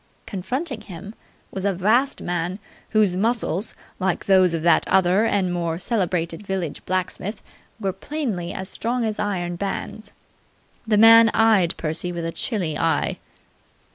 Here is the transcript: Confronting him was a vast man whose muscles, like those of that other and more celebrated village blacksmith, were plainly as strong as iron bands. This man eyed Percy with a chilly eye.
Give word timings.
Confronting 0.25 0.81
him 0.81 1.13
was 1.51 1.63
a 1.63 1.75
vast 1.75 2.21
man 2.23 2.57
whose 2.89 3.15
muscles, 3.15 3.75
like 3.99 4.25
those 4.25 4.51
of 4.51 4.63
that 4.63 4.83
other 4.87 5.25
and 5.25 5.53
more 5.53 5.77
celebrated 5.77 6.41
village 6.43 6.83
blacksmith, 6.87 7.43
were 7.79 7.93
plainly 7.93 8.51
as 8.51 8.67
strong 8.67 9.05
as 9.05 9.19
iron 9.19 9.57
bands. 9.57 10.11
This 10.87 10.97
man 10.97 11.29
eyed 11.35 11.77
Percy 11.77 12.11
with 12.11 12.25
a 12.25 12.31
chilly 12.31 12.79
eye. 12.79 13.19